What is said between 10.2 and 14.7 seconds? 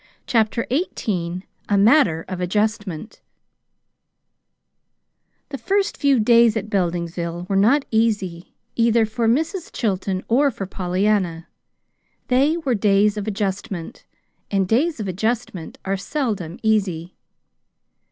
or for Pollyanna. They were days of adjustment; and